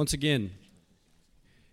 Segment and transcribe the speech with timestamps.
[0.00, 0.50] Once again,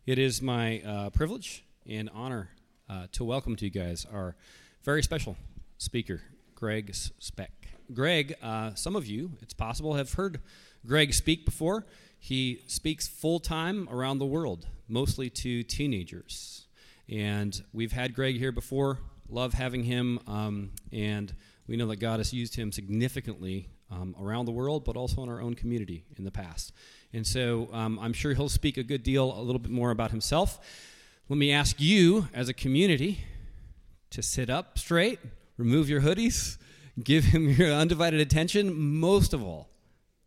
[0.06, 2.50] it is my uh, privilege and honor
[2.90, 4.36] uh, to welcome to you guys our
[4.84, 5.38] very special
[5.78, 6.22] speaker,
[6.54, 7.70] Greg Speck.
[7.94, 10.42] Greg, uh, some of you, it's possible, have heard
[10.86, 11.86] Greg speak before.
[12.20, 16.66] He speaks full time around the world, mostly to teenagers.
[17.08, 19.00] And we've had Greg here before,
[19.30, 21.34] love having him, um, and
[21.66, 25.30] we know that God has used him significantly um, around the world, but also in
[25.30, 26.74] our own community in the past.
[27.14, 30.12] And so um, I'm sure he'll speak a good deal, a little bit more about
[30.12, 30.60] himself.
[31.30, 33.26] Let me ask you, as a community,
[34.12, 35.20] to sit up straight,
[35.58, 36.58] remove your hoodies,
[37.04, 39.70] give him your undivided attention, most of all,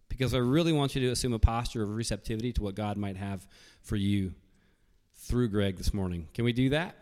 [0.08, 3.16] because I really want you to assume a posture of receptivity to what God might
[3.16, 3.46] have
[3.82, 4.34] for you
[5.14, 6.28] through Greg this morning.
[6.34, 6.96] Can we do that?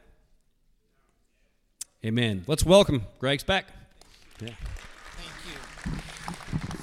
[2.05, 2.45] Amen.
[2.47, 3.67] Let's welcome Greg Speck.
[4.41, 4.51] Yeah.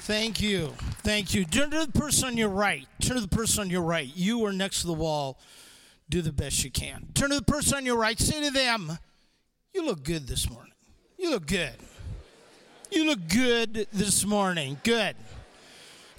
[0.06, 0.68] Thank you.
[1.02, 1.44] Thank you.
[1.44, 2.86] Turn to the person on your right.
[3.00, 4.08] Turn to the person on your right.
[4.14, 5.36] You are next to the wall.
[6.08, 7.08] Do the best you can.
[7.12, 8.16] Turn to the person on your right.
[8.16, 9.00] Say to them,
[9.74, 10.74] You look good this morning.
[11.18, 11.74] You look good.
[12.92, 14.78] You look good this morning.
[14.84, 15.16] Good.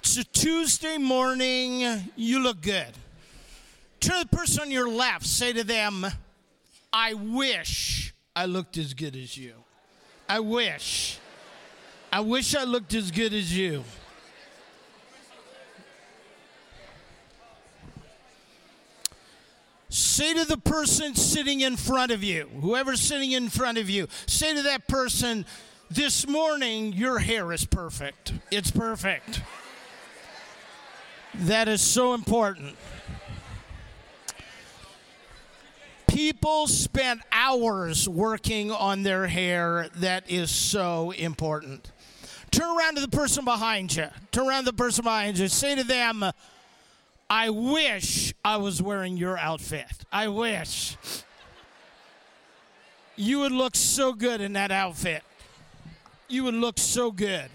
[0.00, 2.10] It's a Tuesday morning.
[2.14, 2.92] You look good.
[4.00, 5.24] Turn to the person on your left.
[5.24, 6.04] Say to them,
[6.92, 9.54] I wish I looked as good as you.
[10.28, 11.17] I wish.
[12.10, 13.84] I wish I looked as good as you.
[19.90, 24.08] Say to the person sitting in front of you, whoever's sitting in front of you,
[24.26, 25.46] say to that person,
[25.90, 28.32] This morning your hair is perfect.
[28.50, 29.42] It's perfect.
[31.34, 32.76] That is so important.
[36.08, 39.88] People spend hours working on their hair.
[39.96, 41.92] That is so important.
[42.58, 44.08] Turn around to the person behind you.
[44.32, 45.46] Turn around to the person behind you.
[45.46, 46.24] Say to them,
[47.30, 49.86] I wish I was wearing your outfit.
[50.10, 50.96] I wish.
[53.14, 55.22] You would look so good in that outfit.
[56.26, 57.48] You would look so good.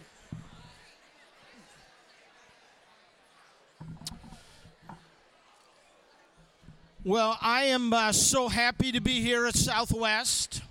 [7.03, 10.61] Well, I am uh, so happy to be here at Southwest.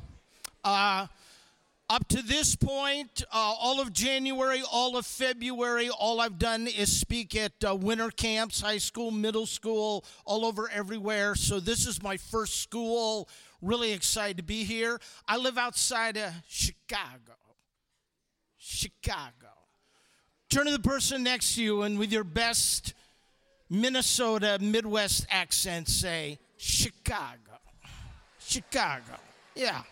[0.65, 1.09] Uh,
[1.93, 6.91] up to this point, uh, all of January, all of February, all I've done is
[6.91, 11.35] speak at uh, winter camps, high school, middle school, all over everywhere.
[11.35, 13.29] So this is my first school.
[13.61, 14.99] Really excited to be here.
[15.29, 17.37] I live outside of Chicago.
[18.57, 19.51] Chicago.
[20.49, 22.95] Turn to the person next to you and with your best
[23.69, 27.59] Minnesota Midwest accent say, Chicago.
[28.39, 29.19] Chicago.
[29.55, 29.83] Yeah.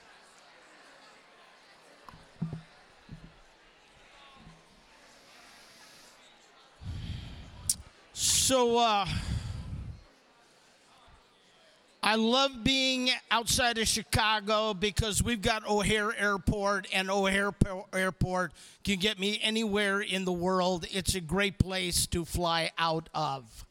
[8.22, 9.06] So, uh,
[12.03, 17.54] I love being outside of Chicago because we've got O'Hare Airport, and O'Hare
[17.94, 18.53] Airport
[18.84, 20.84] can get me anywhere in the world.
[20.91, 23.64] It's a great place to fly out of.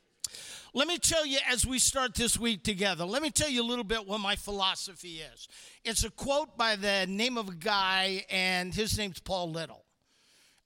[0.73, 3.69] Let me tell you as we start this week together, let me tell you a
[3.69, 5.47] little bit what my philosophy is.
[5.85, 9.85] It's a quote by the name of a guy, and his name's Paul Little.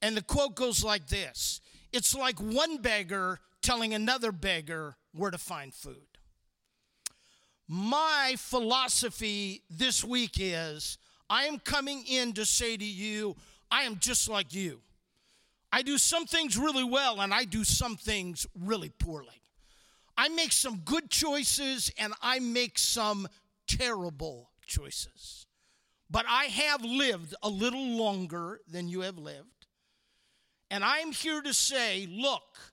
[0.01, 1.59] And the quote goes like this
[1.91, 6.07] It's like one beggar telling another beggar where to find food.
[7.67, 10.97] My philosophy this week is
[11.29, 13.35] I am coming in to say to you,
[13.71, 14.81] I am just like you.
[15.71, 19.41] I do some things really well and I do some things really poorly.
[20.15, 23.27] I make some good choices and I make some
[23.65, 25.47] terrible choices.
[26.11, 29.65] But I have lived a little longer than you have lived.
[30.69, 32.72] And I'm here to say, look,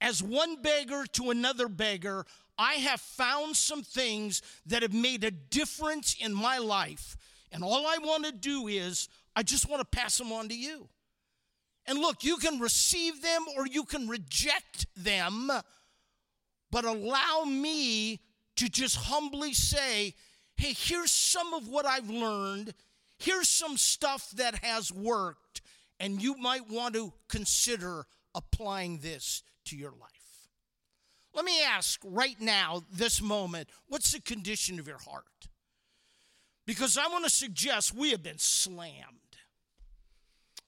[0.00, 2.24] as one beggar to another beggar,
[2.58, 7.16] I have found some things that have made a difference in my life.
[7.52, 10.54] And all I want to do is, I just want to pass them on to
[10.54, 10.88] you.
[11.86, 15.50] And look, you can receive them or you can reject them,
[16.70, 18.20] but allow me
[18.56, 20.14] to just humbly say,
[20.56, 22.74] hey, here's some of what I've learned.
[23.18, 25.62] Here's some stuff that has worked,
[25.98, 30.48] and you might want to consider applying this to your life.
[31.34, 35.24] Let me ask right now, this moment, what's the condition of your heart?
[36.66, 39.16] Because I want to suggest we have been slammed.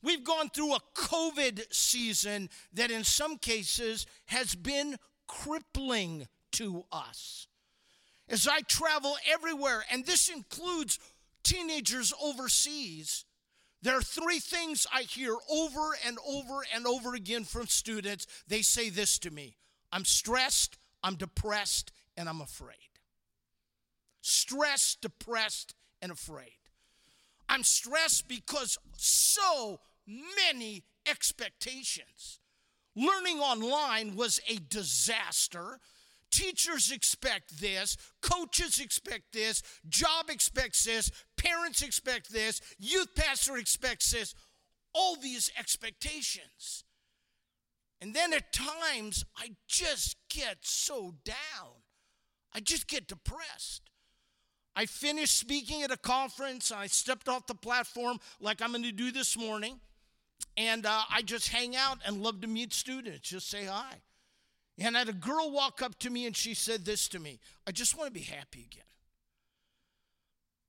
[0.03, 4.97] We've gone through a COVID season that, in some cases, has been
[5.29, 7.47] crippling to us.
[8.29, 10.99] As I travel everywhere, and this includes
[11.45, 13.25] teenagers overseas,
[13.82, 18.26] there are three things I hear over and over and over again from students.
[18.46, 19.56] They say this to me
[19.93, 22.76] I'm stressed, I'm depressed and I'm afraid.
[24.20, 26.58] Stressed, depressed, and afraid.
[27.49, 32.38] I'm stressed because so many expectations.
[32.94, 35.78] Learning online was a disaster.
[36.31, 41.11] Teachers expect this, coaches expect this, job expects this,
[41.43, 44.35] parents expect this, youth pastor expects this,
[44.94, 46.85] all these expectations.
[48.00, 51.83] And then at times, I just get so down.
[52.53, 53.91] I just get depressed.
[54.75, 56.73] I finished speaking at a conference.
[56.73, 59.79] I stepped off the platform like I'm going to do this morning.
[60.56, 64.03] And uh, I just hang out and love to meet students, just say hi.
[64.79, 67.38] And I had a girl walk up to me and she said this to me
[67.67, 68.92] I just want to be happy again.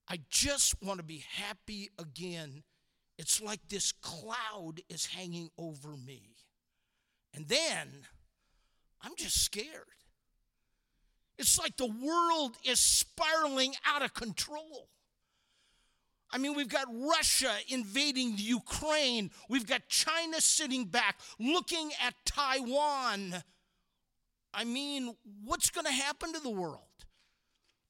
[0.10, 2.64] I just want to be happy again.
[3.18, 6.36] It's like this cloud is hanging over me.
[7.34, 8.06] And then
[9.02, 9.88] I'm just scared.
[11.38, 14.90] It's like the world is spiraling out of control.
[16.32, 19.30] I mean, we've got Russia invading the Ukraine.
[19.50, 23.44] We've got China sitting back looking at Taiwan.
[24.54, 26.80] I mean, what's going to happen to the world?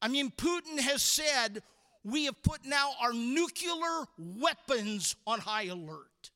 [0.01, 1.63] I mean, Putin has said
[2.03, 6.31] we have put now our nuclear weapons on high alert.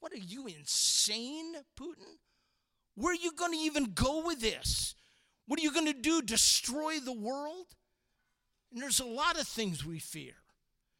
[0.00, 2.18] What are you insane, Putin?
[2.94, 4.94] Where are you going to even go with this?
[5.46, 6.22] What are you going to do?
[6.22, 7.66] Destroy the world?
[8.72, 10.34] And there's a lot of things we fear,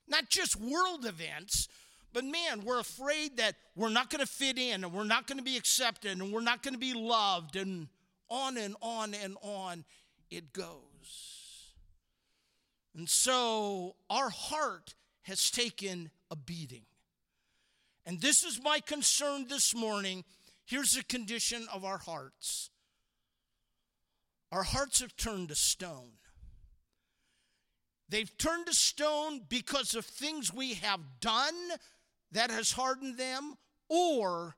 [0.09, 1.69] not just world events,
[2.13, 5.39] but man, we're afraid that we're not going to fit in and we're not going
[5.39, 7.89] to be accepted and we're not going to be loved, and
[8.31, 9.85] on and on and on
[10.31, 10.96] it goes.
[12.97, 16.87] And so our heart has taken a beating.
[18.07, 20.25] And this is my concern this morning.
[20.65, 22.71] Here's the condition of our hearts
[24.51, 26.13] our hearts have turned to stone.
[28.09, 31.55] They've turned to stone because of things we have done
[32.33, 33.57] that has hardened them
[33.89, 34.57] or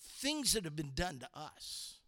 [0.00, 1.99] things that have been done to us.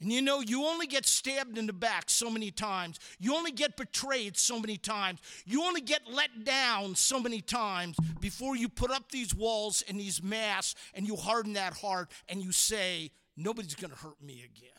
[0.00, 3.00] And you know, you only get stabbed in the back so many times.
[3.18, 5.18] You only get betrayed so many times.
[5.44, 9.98] You only get let down so many times before you put up these walls and
[9.98, 14.44] these masks and you harden that heart and you say, nobody's going to hurt me
[14.44, 14.70] again.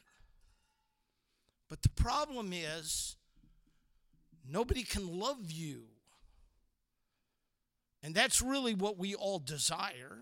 [1.68, 3.18] But the problem is,
[4.50, 5.84] nobody can love you.
[8.02, 10.20] And that's really what we all desire.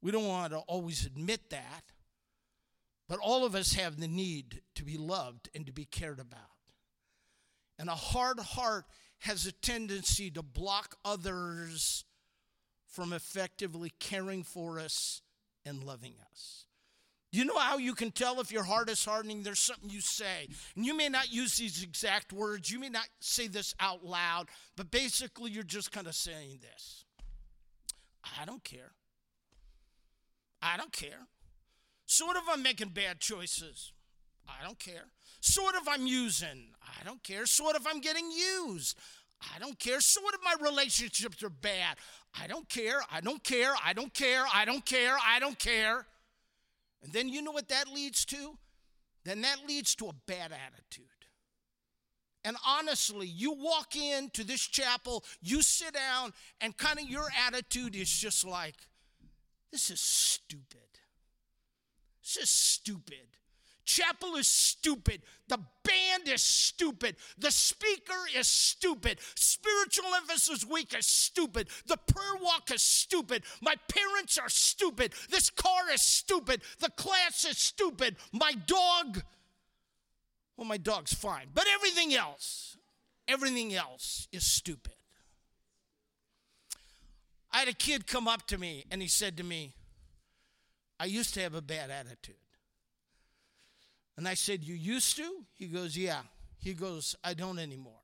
[0.00, 1.82] We don't want to always admit that.
[3.08, 6.40] But all of us have the need to be loved and to be cared about.
[7.78, 8.86] And a hard heart
[9.20, 12.04] has a tendency to block others
[12.86, 15.20] from effectively caring for us
[15.66, 16.66] and loving us.
[17.32, 19.42] You know how you can tell if your heart is hardening?
[19.42, 20.46] There's something you say.
[20.76, 24.48] And you may not use these exact words, you may not say this out loud,
[24.76, 27.04] but basically you're just kind of saying this
[28.40, 28.92] I don't care.
[30.62, 31.26] I don't care.
[32.06, 33.92] So of I'm making bad choices?
[34.48, 35.06] I don't care.
[35.40, 36.74] Sort of I'm using?
[36.82, 37.46] I don't care.
[37.46, 38.96] Sort of I'm getting used?
[39.54, 40.00] I don't care.
[40.00, 41.96] Sort of my relationships are bad?
[42.40, 43.00] I don't care.
[43.10, 43.74] I don't care.
[43.84, 44.44] I don't care.
[44.52, 45.16] I don't care.
[45.24, 46.06] I don't care.
[47.02, 48.56] And then you know what that leads to?
[49.24, 51.06] Then that leads to a bad attitude.
[52.44, 57.96] And honestly, you walk into this chapel, you sit down, and kind of your attitude
[57.96, 58.74] is just like,
[59.72, 60.83] this is stupid.
[62.24, 63.26] This is stupid.
[63.84, 65.20] Chapel is stupid.
[65.46, 67.16] The band is stupid.
[67.36, 69.18] The speaker is stupid.
[69.34, 71.68] Spiritual emphasis week is stupid.
[71.86, 73.42] The prayer walk is stupid.
[73.60, 75.12] My parents are stupid.
[75.28, 76.62] This car is stupid.
[76.78, 78.16] The class is stupid.
[78.32, 79.22] My dog,
[80.56, 81.48] well, my dog's fine.
[81.52, 82.78] But everything else,
[83.28, 84.94] everything else is stupid.
[87.52, 89.74] I had a kid come up to me and he said to me,
[91.04, 92.34] I used to have a bad attitude.
[94.16, 95.44] And I said, You used to?
[95.52, 96.22] He goes, Yeah.
[96.56, 98.00] He goes, I don't anymore.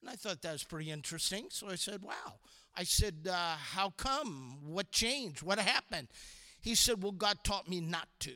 [0.00, 1.46] And I thought that was pretty interesting.
[1.50, 2.38] So I said, Wow.
[2.76, 4.58] I said, uh, How come?
[4.68, 5.42] What changed?
[5.42, 6.06] What happened?
[6.60, 8.34] He said, Well, God taught me not to.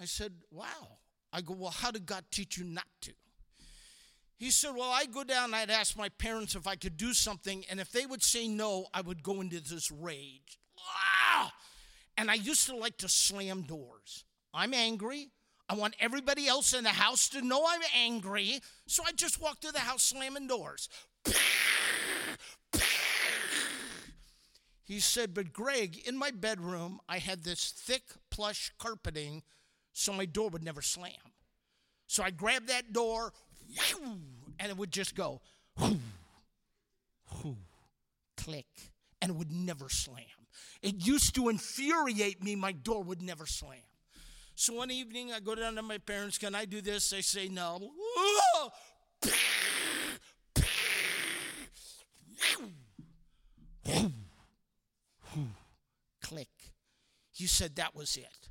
[0.00, 0.98] I said, Wow.
[1.32, 3.12] I go, Well, how did God teach you not to?
[4.36, 7.64] He said, Well, I'd go down I'd ask my parents if I could do something,
[7.68, 10.60] and if they would say no, I would go into this rage.
[10.78, 11.52] Ah!
[12.18, 14.24] And I used to like to slam doors.
[14.52, 15.28] I'm angry.
[15.68, 18.60] I want everybody else in the house to know I'm angry.
[18.86, 20.88] So I just walk through the house slamming doors.
[24.82, 29.42] He said, But Greg, in my bedroom, I had this thick plush carpeting
[29.92, 31.12] so my door would never slam.
[32.06, 33.34] So I grabbed that door,
[34.58, 35.42] and it would just go,
[38.36, 38.66] click,
[39.20, 40.24] and it would never slam.
[40.82, 43.80] It used to infuriate me, my door would never slam.
[44.54, 47.10] So one evening, I go down to my parents, Can I do this?
[47.10, 47.92] They say no.
[56.22, 56.48] Click.
[57.30, 58.48] He said that was it.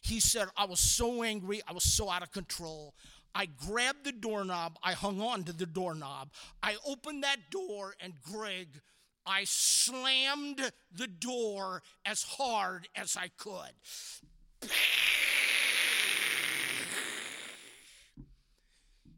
[0.00, 2.94] He said, I was so angry, I was so out of control.
[3.34, 6.30] I grabbed the doorknob, I hung on to the doorknob.
[6.62, 8.80] I opened that door, and Greg,
[9.26, 13.72] I slammed the door as hard as I could.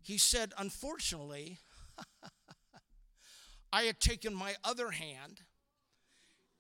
[0.03, 1.59] He said, Unfortunately,
[3.73, 5.43] I had taken my other hand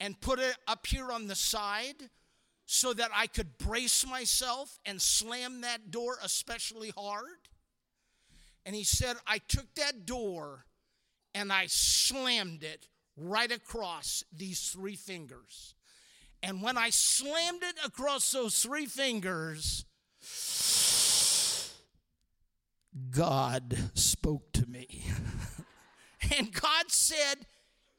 [0.00, 2.10] and put it up here on the side
[2.66, 7.48] so that I could brace myself and slam that door especially hard.
[8.64, 10.64] And he said, I took that door
[11.32, 15.74] and I slammed it right across these three fingers.
[16.42, 19.84] And when I slammed it across those three fingers,
[23.10, 25.04] God spoke to me.
[26.36, 27.46] and God said,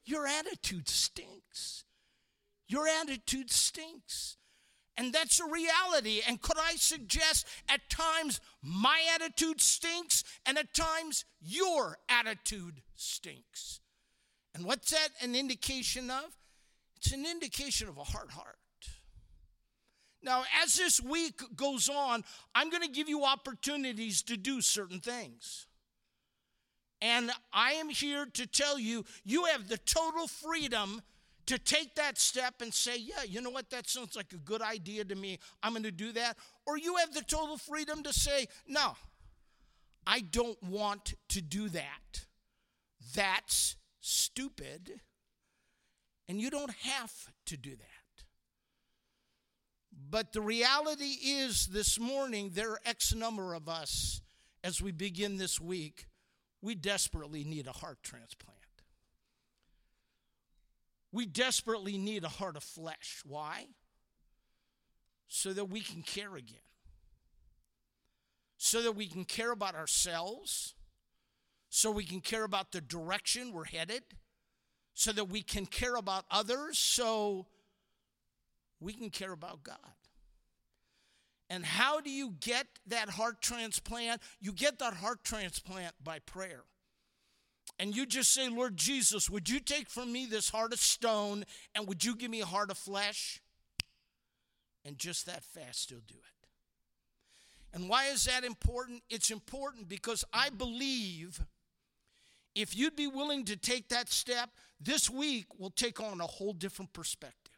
[0.05, 1.83] Your attitude stinks.
[2.67, 4.37] Your attitude stinks.
[4.97, 6.21] And that's a reality.
[6.27, 13.79] And could I suggest at times my attitude stinks and at times your attitude stinks?
[14.57, 16.25] And what's that an indication of?
[16.95, 18.57] It's an indication of a hard heart.
[20.23, 22.23] Now, as this week goes on,
[22.55, 25.67] I'm going to give you opportunities to do certain things.
[26.99, 31.03] And I am here to tell you, you have the total freedom
[31.45, 34.63] to take that step and say, yeah, you know what, that sounds like a good
[34.63, 35.37] idea to me.
[35.61, 36.35] I'm going to do that.
[36.65, 38.95] Or you have the total freedom to say, no,
[40.07, 42.25] I don't want to do that.
[43.13, 43.75] That's
[44.07, 45.01] stupid.
[46.27, 47.13] And you don't have
[47.45, 48.23] to do that.
[50.09, 54.21] But the reality is, this morning, there are X number of us
[54.63, 56.07] as we begin this week,
[56.61, 58.57] we desperately need a heart transplant.
[61.11, 63.21] We desperately need a heart of flesh.
[63.25, 63.67] Why?
[65.27, 66.59] So that we can care again.
[68.57, 70.75] So that we can care about ourselves.
[71.69, 74.03] So we can care about the direction we're headed.
[74.93, 76.77] So that we can care about others.
[76.77, 77.45] So
[78.79, 79.77] we can care about God.
[81.49, 84.21] And how do you get that heart transplant?
[84.41, 86.63] You get that heart transplant by prayer
[87.79, 91.43] and you just say, Lord Jesus, would you take from me this heart of stone
[91.75, 93.41] and would you give me a heart of flesh?
[94.83, 96.47] And just that fast, he'll do it.
[97.73, 99.03] And why is that important?
[99.09, 101.41] It's important because I believe
[102.57, 104.49] if you'd be willing to take that step,
[104.81, 107.53] this week will take on a whole different perspective.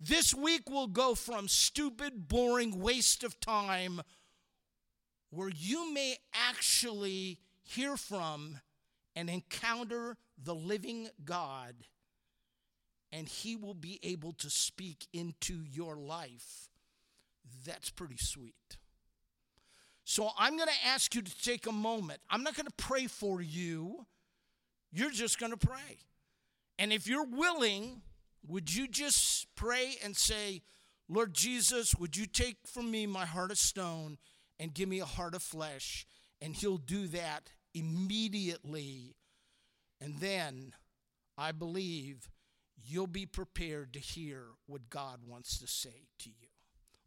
[0.00, 4.00] This week will go from stupid, boring waste of time
[5.28, 8.60] where you may actually hear from
[9.14, 11.74] and encounter the living God,
[13.12, 16.70] and He will be able to speak into your life.
[17.66, 18.78] That's pretty sweet.
[20.10, 22.18] So I'm going to ask you to take a moment.
[22.28, 24.06] I'm not going to pray for you,
[24.90, 25.98] you're just going to pray.
[26.80, 28.02] And if you're willing,
[28.44, 30.62] would you just pray and say,
[31.08, 34.18] Lord Jesus, would you take from me my heart of stone
[34.58, 36.08] and give me a heart of flesh?
[36.42, 39.14] And He'll do that immediately.
[40.00, 40.72] And then
[41.38, 42.28] I believe
[42.84, 46.48] you'll be prepared to hear what God wants to say to you.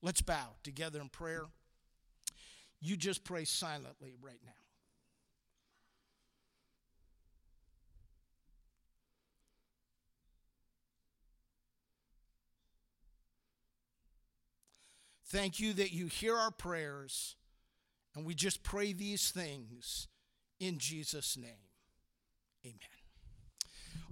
[0.01, 1.47] Let's bow together in prayer.
[2.85, 4.51] You just pray silently right now.
[15.27, 17.37] Thank you that you hear our prayers,
[18.15, 20.09] and we just pray these things
[20.59, 21.69] in Jesus' name.
[22.65, 22.77] Amen.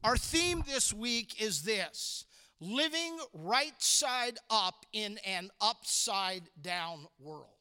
[0.02, 2.26] Our theme this week is this
[2.62, 7.61] living right side up in an upside down world.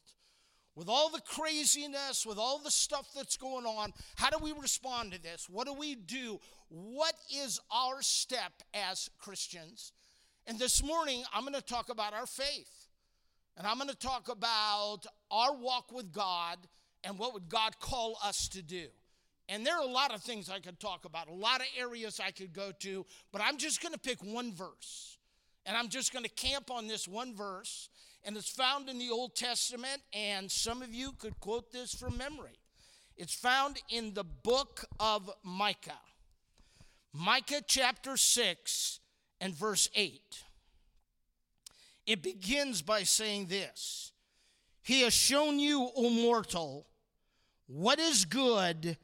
[0.75, 5.13] With all the craziness, with all the stuff that's going on, how do we respond
[5.13, 5.49] to this?
[5.51, 6.41] What do we do?
[6.69, 9.93] What is our step as Christians?
[10.47, 12.89] And this morning, I'm going to talk about our faith.
[13.57, 16.59] And I'm going to talk about our walk with God
[17.05, 18.87] and what would God call us to do.
[19.49, 22.21] And there are a lot of things I could talk about, a lot of areas
[22.25, 25.19] I could go to, but I'm just going to pick one verse.
[25.67, 27.89] And I'm just going to camp on this one verse.
[28.25, 32.19] And it's found in the Old Testament, and some of you could quote this from
[32.19, 32.59] memory.
[33.17, 36.01] It's found in the book of Micah.
[37.13, 39.01] Micah chapter 6
[39.41, 40.21] and verse 8.
[42.07, 44.13] It begins by saying this
[44.83, 46.87] He has shown you, O mortal,
[47.67, 48.97] what is good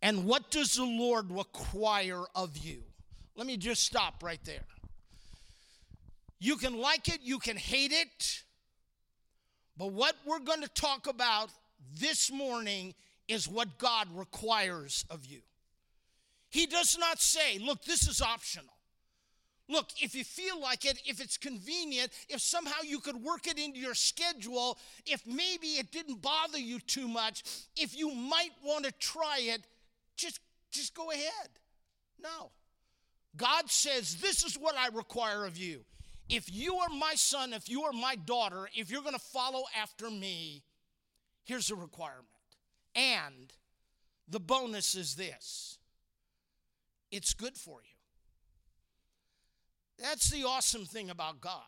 [0.00, 2.82] and what does the Lord require of you?
[3.34, 4.66] Let me just stop right there.
[6.38, 8.43] You can like it, you can hate it,
[9.76, 11.50] but what we're going to talk about
[11.98, 12.94] this morning
[13.28, 15.40] is what God requires of you.
[16.50, 18.74] He does not say, look, this is optional.
[19.68, 23.58] Look, if you feel like it, if it's convenient, if somehow you could work it
[23.58, 27.42] into your schedule, if maybe it didn't bother you too much,
[27.76, 29.62] if you might want to try it,
[30.16, 30.38] just,
[30.70, 31.48] just go ahead.
[32.22, 32.50] No.
[33.36, 35.84] God says, This is what I require of you.
[36.28, 39.64] If you are my son, if you are my daughter, if you're going to follow
[39.80, 40.62] after me,
[41.44, 42.28] here's a requirement.
[42.94, 43.52] And
[44.28, 45.78] the bonus is this
[47.10, 47.94] it's good for you.
[49.98, 51.62] That's the awesome thing about God.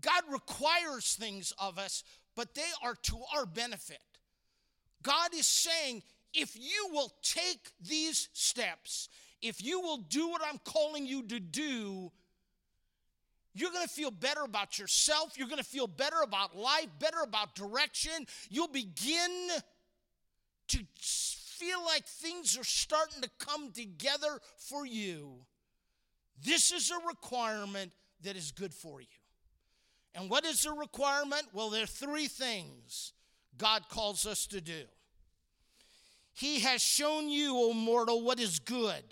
[0.00, 2.04] God requires things of us,
[2.36, 3.98] but they are to our benefit.
[5.02, 9.08] God is saying, if you will take these steps,
[9.40, 12.12] if you will do what I'm calling you to do,
[13.54, 15.34] you're going to feel better about yourself.
[15.36, 18.26] You're going to feel better about life, better about direction.
[18.48, 19.48] You'll begin
[20.68, 25.34] to feel like things are starting to come together for you.
[26.42, 27.92] This is a requirement
[28.22, 29.06] that is good for you.
[30.14, 31.44] And what is the requirement?
[31.52, 33.12] Well, there are three things
[33.58, 34.82] God calls us to do.
[36.34, 39.02] He has shown you, O mortal, what is good.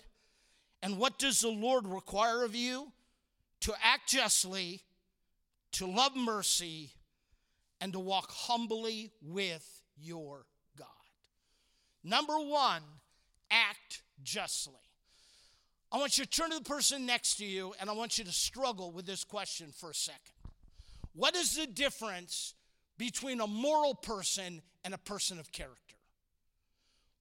[0.81, 2.91] And what does the Lord require of you?
[3.61, 4.81] To act justly,
[5.73, 6.91] to love mercy,
[7.79, 10.45] and to walk humbly with your
[10.77, 10.87] God.
[12.03, 12.81] Number one,
[13.49, 14.73] act justly.
[15.91, 18.23] I want you to turn to the person next to you and I want you
[18.23, 20.21] to struggle with this question for a second.
[21.13, 22.53] What is the difference
[22.97, 25.95] between a moral person and a person of character?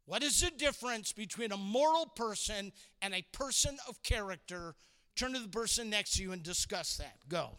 [0.07, 2.72] What is the difference between a moral person
[3.03, 4.74] and a person of character?
[5.20, 7.14] Turn to the person next to you and discuss that.
[7.28, 7.50] Go.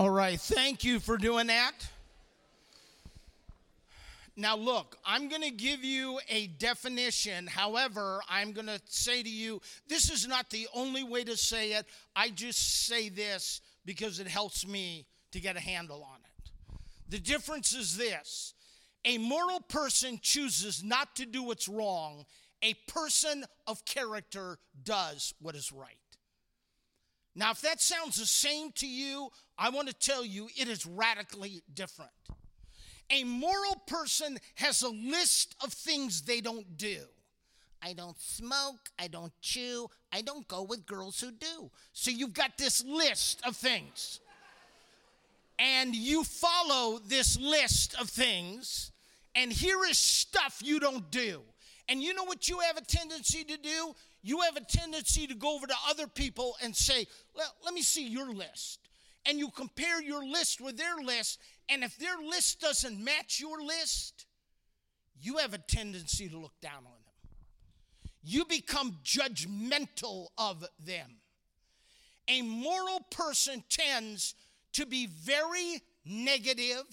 [0.00, 1.74] All right, thank you for doing that.
[4.34, 7.46] Now, look, I'm going to give you a definition.
[7.46, 11.72] However, I'm going to say to you, this is not the only way to say
[11.72, 11.84] it.
[12.16, 16.50] I just say this because it helps me to get a handle on it.
[17.10, 18.54] The difference is this
[19.04, 22.24] a moral person chooses not to do what's wrong,
[22.62, 25.99] a person of character does what is right.
[27.40, 30.84] Now, if that sounds the same to you, I want to tell you it is
[30.84, 32.10] radically different.
[33.08, 36.98] A moral person has a list of things they don't do.
[37.82, 41.70] I don't smoke, I don't chew, I don't go with girls who do.
[41.94, 44.20] So you've got this list of things.
[45.58, 48.92] And you follow this list of things,
[49.34, 51.40] and here is stuff you don't do.
[51.88, 53.94] And you know what you have a tendency to do?
[54.22, 57.82] You have a tendency to go over to other people and say, well, let me
[57.82, 58.80] see your list.
[59.26, 63.62] And you compare your list with their list, and if their list doesn't match your
[63.62, 64.26] list,
[65.20, 67.30] you have a tendency to look down on them.
[68.22, 71.16] You become judgmental of them.
[72.28, 74.34] A moral person tends
[74.74, 76.84] to be very negative,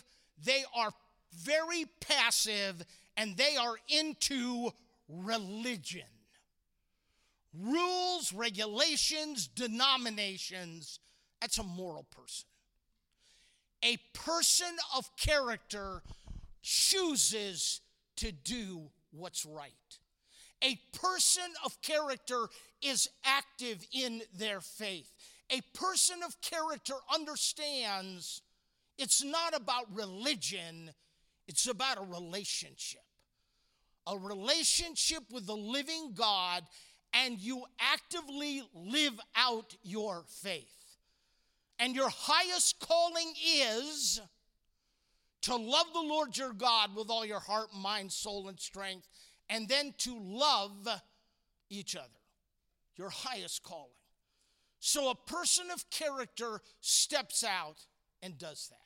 [0.44, 0.92] they are
[1.34, 2.84] very passive,
[3.16, 4.72] and they are into
[5.08, 6.08] religion
[7.54, 11.00] rules, regulations, denominations.
[11.42, 12.48] That's a moral person.
[13.84, 16.02] A person of character
[16.62, 17.82] chooses
[18.18, 19.72] to do what's right.
[20.64, 22.48] A person of character
[22.82, 25.12] is active in their faith.
[25.52, 28.42] A person of character understands
[28.98, 30.92] it's not about religion,
[31.48, 33.04] It's about a relationship.
[34.06, 36.64] A relationship with the living God,
[37.14, 40.74] and you actively live out your faith.
[41.80, 44.20] And your highest calling is
[45.44, 49.08] to love the Lord your God with all your heart, mind, soul, and strength,
[49.50, 50.88] and then to love
[51.70, 52.08] each other.
[52.96, 53.92] Your highest calling.
[54.80, 57.78] So a person of character steps out
[58.22, 58.78] and does that.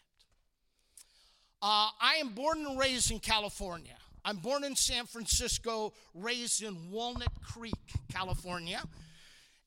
[1.61, 3.97] Uh, I am born and raised in California.
[4.23, 7.73] I'm born in San Francisco, raised in Walnut Creek,
[8.11, 8.83] California.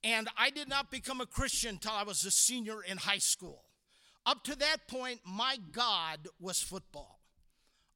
[0.02, 3.64] And I did not become a Christian until I was a senior in high school.
[4.26, 7.20] Up to that point, my God was football.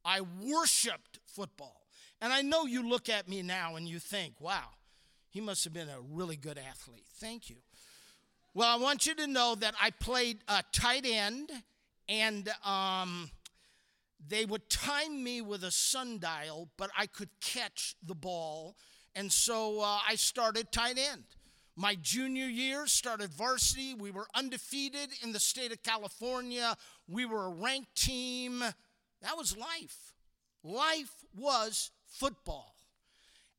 [0.05, 1.83] I worshiped football.
[2.21, 4.71] And I know you look at me now and you think, wow,
[5.29, 7.07] he must have been a really good athlete.
[7.17, 7.57] Thank you.
[8.55, 11.53] Well, I want you to know that I played a tight end,
[12.09, 13.31] and um,
[14.27, 18.77] they would time me with a sundial, but I could catch the ball.
[19.15, 21.25] And so uh, I started tight end.
[21.77, 23.95] My junior year started varsity.
[23.95, 26.77] We were undefeated in the state of California.
[27.07, 28.59] We were a ranked team.
[29.23, 30.15] That was life.
[30.65, 32.75] Life was football.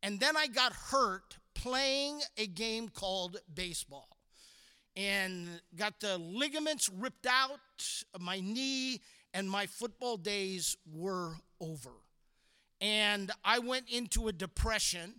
[0.03, 4.17] And then I got hurt playing a game called baseball
[4.95, 7.59] and got the ligaments ripped out
[8.13, 9.01] of my knee,
[9.33, 11.91] and my football days were over.
[12.81, 15.15] And I went into a depression,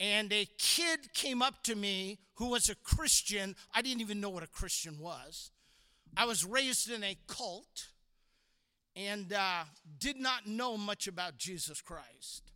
[0.00, 3.54] and a kid came up to me who was a Christian.
[3.74, 5.50] I didn't even know what a Christian was.
[6.16, 7.88] I was raised in a cult
[8.94, 9.64] and uh,
[9.98, 12.50] did not know much about Jesus Christ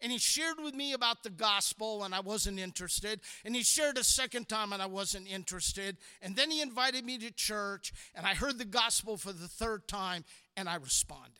[0.00, 3.20] and he shared with me about the gospel and I wasn't interested.
[3.44, 5.96] And he shared a second time and I wasn't interested.
[6.20, 9.88] And then he invited me to church and I heard the gospel for the third
[9.88, 10.24] time
[10.56, 11.32] and I responded.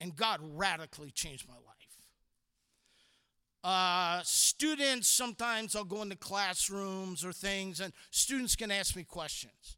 [0.00, 1.64] And God radically changed my life.
[3.62, 9.76] Uh, students, sometimes I'll go into classrooms or things and students can ask me questions.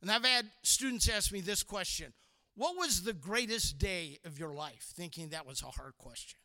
[0.00, 2.12] And I've had students ask me this question
[2.56, 4.92] What was the greatest day of your life?
[4.96, 6.41] Thinking that was a hard question.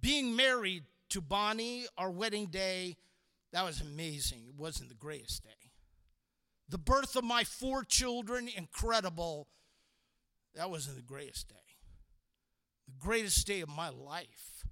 [0.00, 2.96] Being married to Bonnie, our wedding day,
[3.52, 4.46] that was amazing.
[4.48, 5.70] It wasn't the greatest day.
[6.68, 9.48] The birth of my four children, incredible.
[10.54, 11.54] That wasn't the greatest day.
[12.86, 14.64] The greatest day of my life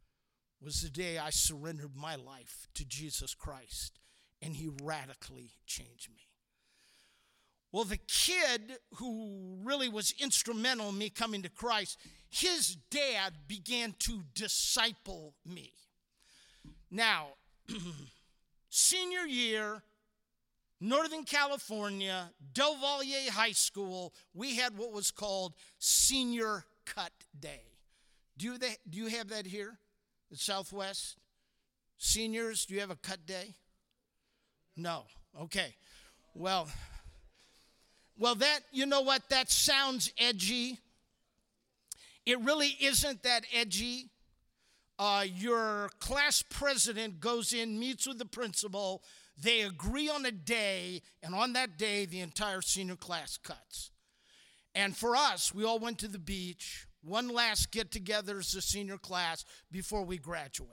[0.60, 3.98] was the day I surrendered my life to Jesus Christ,
[4.40, 6.31] and He radically changed me.
[7.72, 13.94] Well, the kid who really was instrumental in me coming to Christ, his dad began
[14.00, 15.72] to disciple me.
[16.90, 17.28] Now,
[18.68, 19.82] senior year,
[20.80, 27.62] Northern California, Del Valle High School, we had what was called Senior Cut Day.
[28.36, 29.78] Do you, do you have that here
[30.30, 31.16] at Southwest?
[31.96, 33.54] Seniors, do you have a cut day?
[34.76, 35.04] No.
[35.40, 35.76] Okay.
[36.34, 36.68] Well,
[38.18, 39.28] well, that, you know what?
[39.30, 40.78] That sounds edgy.
[42.24, 44.10] It really isn't that edgy.
[44.98, 49.02] Uh, your class president goes in, meets with the principal,
[49.36, 53.90] they agree on a day, and on that day, the entire senior class cuts.
[54.74, 58.62] And for us, we all went to the beach, one last get together as a
[58.62, 60.70] senior class before we graduate.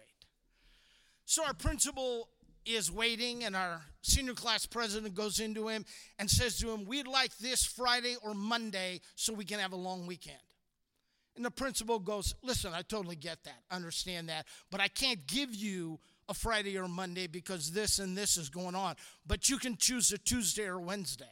[1.25, 2.29] So our principal
[2.75, 5.85] is waiting, and our senior class president goes into him
[6.17, 9.77] and says to him, We'd like this Friday or Monday so we can have a
[9.77, 10.37] long weekend.
[11.35, 15.53] And the principal goes, Listen, I totally get that, understand that, but I can't give
[15.53, 18.95] you a Friday or Monday because this and this is going on.
[19.25, 21.25] But you can choose a Tuesday or Wednesday.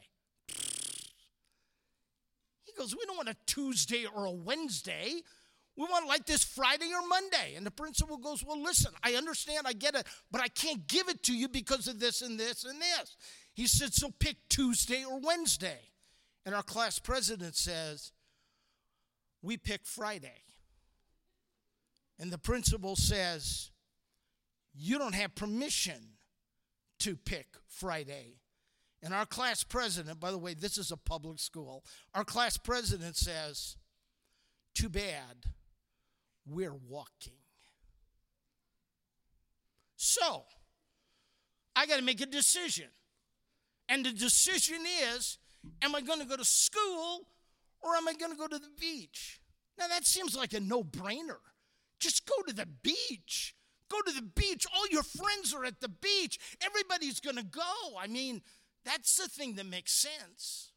[2.63, 5.21] He goes, We don't want a Tuesday or a Wednesday.
[5.77, 7.53] We want like this Friday or Monday.
[7.55, 11.07] And the principal goes, Well, listen, I understand, I get it, but I can't give
[11.07, 13.15] it to you because of this and this and this.
[13.53, 15.79] He said, So pick Tuesday or Wednesday.
[16.45, 18.11] And our class president says,
[19.43, 20.41] We pick Friday.
[22.19, 23.69] And the principal says,
[24.73, 26.17] You don't have permission
[26.99, 28.39] to pick Friday.
[29.03, 31.85] And our class president, by the way, this is a public school,
[32.15, 33.75] our class president says,
[34.73, 35.45] Too bad
[36.49, 37.33] we're walking.
[39.95, 40.45] So,
[41.75, 42.87] I got to make a decision.
[43.89, 44.79] And the decision
[45.15, 45.37] is
[45.81, 47.27] am I going to go to school
[47.81, 49.41] or am I going to go to the beach?
[49.77, 51.37] Now, that seems like a no brainer.
[51.99, 53.55] Just go to the beach.
[53.89, 54.65] Go to the beach.
[54.75, 56.39] All your friends are at the beach.
[56.61, 57.61] Everybody's going to go.
[57.99, 58.41] I mean,
[58.83, 60.71] that's the thing that makes sense.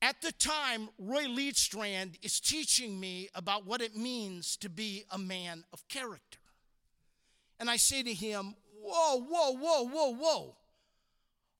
[0.00, 5.18] At the time, Roy Leedstrand is teaching me about what it means to be a
[5.18, 6.38] man of character.
[7.58, 10.56] And I say to him, Whoa, whoa, whoa, whoa, whoa.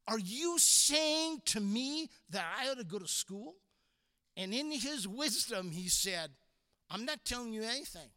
[0.07, 3.57] Are you saying to me that I ought to go to school?
[4.37, 6.31] And in his wisdom, he said,
[6.89, 8.09] I'm not telling you anything.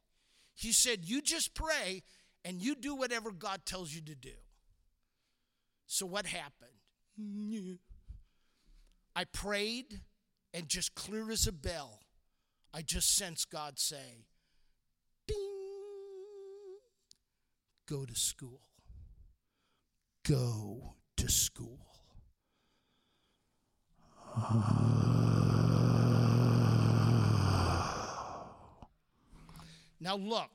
[0.54, 2.04] He said, You just pray
[2.46, 4.30] and you do whatever God tells you to do.
[5.88, 6.72] So what happened?
[7.20, 7.74] Mm-hmm.
[9.16, 10.00] I prayed,
[10.54, 12.00] and just clear as a bell,
[12.74, 14.26] I just sense God say,
[15.28, 15.38] Ding,
[17.88, 18.62] go to school.
[20.28, 21.80] Go to school.
[30.00, 30.50] Now, look,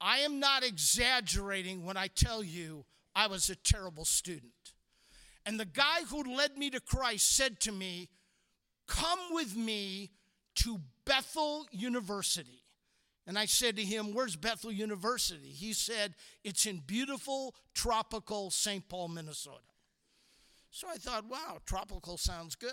[0.00, 4.52] I am not exaggerating when I tell you I was a terrible student.
[5.44, 8.08] And the guy who led me to Christ said to me,
[8.88, 10.10] Come with me
[10.56, 12.64] to Bethel University.
[13.26, 15.48] And I said to him, Where's Bethel University?
[15.50, 18.88] He said, It's in beautiful, tropical St.
[18.88, 19.58] Paul, Minnesota.
[20.70, 22.72] So I thought, Wow, tropical sounds good.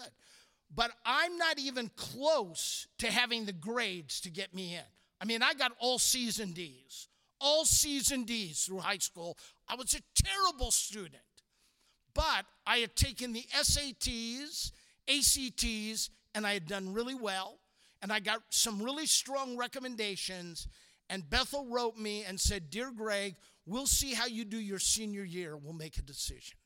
[0.73, 4.81] But I'm not even close to having the grades to get me in.
[5.21, 7.07] I mean, I got all season D's,
[7.39, 9.37] all season D's through high school.
[9.67, 11.21] I was a terrible student.
[12.13, 14.71] But I had taken the SATs,
[15.07, 17.59] ACTs, and I had done really well.
[18.01, 20.67] And I got some really strong recommendations.
[21.09, 25.23] And Bethel wrote me and said, Dear Greg, we'll see how you do your senior
[25.23, 25.57] year.
[25.57, 26.57] We'll make a decision.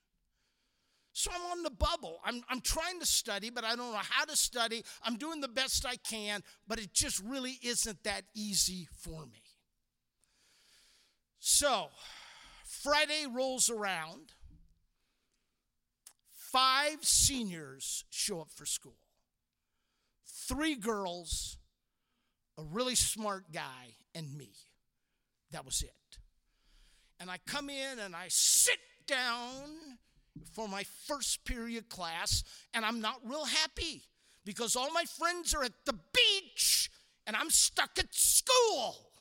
[1.14, 2.20] So I'm on the bubble.
[2.24, 4.84] I'm, I'm trying to study, but I don't know how to study.
[5.04, 9.42] I'm doing the best I can, but it just really isn't that easy for me.
[11.40, 11.88] So
[12.66, 14.34] Friday rolls around.
[16.52, 18.98] Five seniors show up for school
[20.50, 21.58] three girls,
[22.58, 24.50] a really smart guy, and me.
[25.52, 25.94] That was it.
[27.20, 29.98] And I come in and I sit down
[30.54, 34.04] for my first period class, and I'm not real happy
[34.46, 36.90] because all my friends are at the beach
[37.28, 39.12] and I'm stuck at school.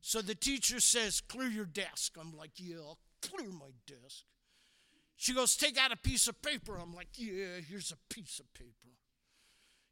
[0.00, 2.16] So the teacher says, Clear your desk.
[2.18, 4.24] I'm like, Yeah, I'll clear my desk.
[5.16, 6.78] She goes, Take out a piece of paper.
[6.80, 8.72] I'm like, Yeah, here's a piece of paper.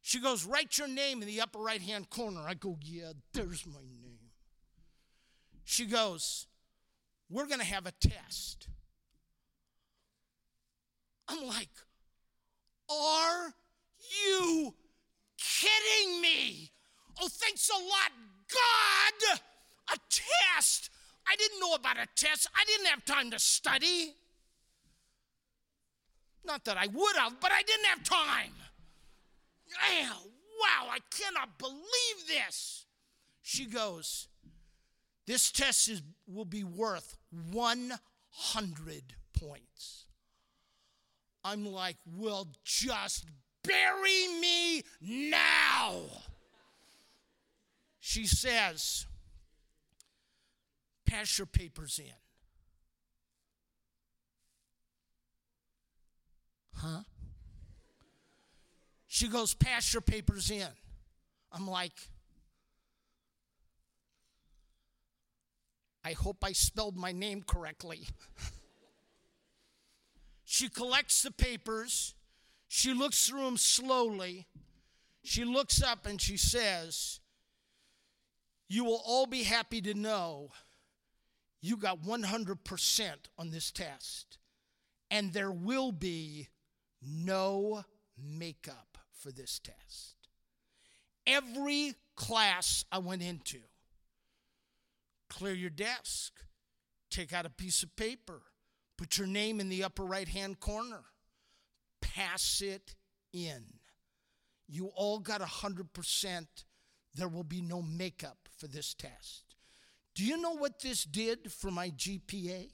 [0.03, 2.41] She goes, Write your name in the upper right hand corner.
[2.47, 4.19] I go, Yeah, there's my name.
[5.65, 6.47] She goes,
[7.31, 8.69] We're going to have a test.
[11.27, 11.71] I'm like,
[12.91, 13.55] Are
[14.29, 14.75] you
[15.39, 16.71] kidding me?
[17.21, 18.13] Oh, thanks a lot,
[18.53, 19.39] God.
[19.95, 20.91] A test.
[21.27, 22.47] I didn't know about a test.
[22.55, 24.15] I didn't have time to study.
[26.47, 28.53] Not that I would have, but I didn't have time.
[29.91, 30.11] Man,
[30.61, 32.87] wow, I cannot believe this.
[33.43, 34.29] She goes,
[35.27, 37.17] This test is, will be worth
[37.53, 39.03] 100
[39.39, 40.07] points.
[41.43, 43.27] I'm like, Well, just
[43.63, 46.03] bury me now.
[48.01, 49.07] She says,
[51.07, 52.24] Pass your papers in.
[56.77, 57.03] Huh?
[59.07, 60.69] She goes, Pass your papers in.
[61.53, 61.93] I'm like,
[66.05, 68.09] I hope I spelled my name correctly.
[70.45, 72.15] she collects the papers.
[72.69, 74.47] She looks through them slowly.
[75.23, 77.21] She looks up and she says,
[78.69, 80.51] You will all be happy to know
[81.65, 84.37] you got 100% on this test,
[85.11, 86.49] and there will be
[87.07, 87.85] no
[88.19, 90.17] makeup for this test.
[91.27, 93.59] Every class I went into,
[95.31, 96.33] clear your desk,
[97.11, 98.43] take out a piece of paper,
[98.99, 101.05] put your name in the upper right hand corner,
[102.01, 102.95] pass it
[103.33, 103.65] in.
[104.69, 106.47] You all got 100%.
[107.15, 109.45] There will be no makeup for this test.
[110.15, 112.71] Do you know what this did for my GPA?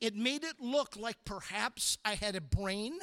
[0.00, 2.98] It made it look like perhaps I had a brain.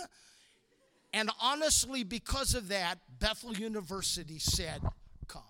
[1.14, 4.82] And honestly, because of that, Bethel University said,
[5.28, 5.44] Come.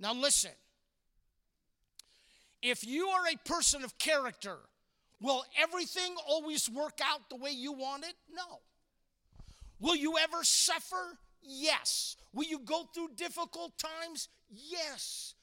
[0.00, 0.52] Now, listen.
[2.62, 4.56] If you are a person of character,
[5.20, 8.14] will everything always work out the way you want it?
[8.34, 8.60] No.
[9.80, 11.18] Will you ever suffer?
[11.42, 12.16] Yes.
[12.32, 14.28] Will you go through difficult times?
[14.50, 15.33] Yes.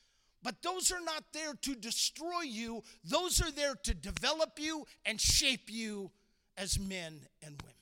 [0.43, 5.19] But those are not there to destroy you, those are there to develop you and
[5.21, 6.11] shape you
[6.57, 7.75] as men and women.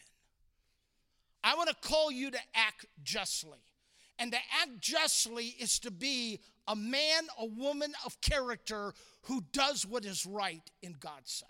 [1.43, 3.59] I want to call you to act justly.
[4.17, 8.93] And to act justly is to be a man, a woman of character
[9.23, 11.49] who does what is right in God's sight.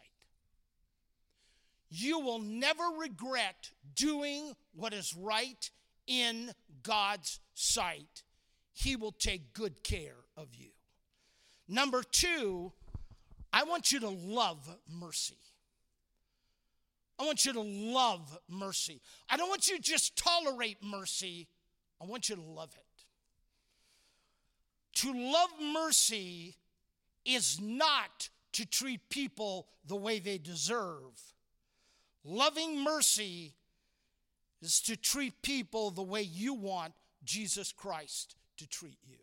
[1.89, 5.69] You will never regret doing what is right
[6.05, 6.51] in
[6.83, 8.23] God's sight.
[8.73, 10.69] He will take good care of you.
[11.71, 12.71] Number two,
[13.53, 15.37] I want you to love mercy.
[17.19, 19.01] I want you to love mercy.
[19.29, 21.47] I don't want you to just tolerate mercy,
[22.01, 23.05] I want you to love it.
[25.01, 26.55] To love mercy
[27.23, 31.21] is not to treat people the way they deserve.
[32.23, 33.53] Loving mercy
[34.61, 39.17] is to treat people the way you want Jesus Christ to treat you.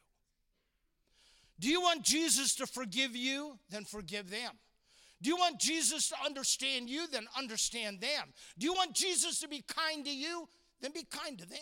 [1.58, 3.58] Do you want Jesus to forgive you?
[3.70, 4.52] Then forgive them.
[5.22, 7.06] Do you want Jesus to understand you?
[7.06, 8.32] Then understand them.
[8.58, 10.48] Do you want Jesus to be kind to you?
[10.80, 11.58] Then be kind to them.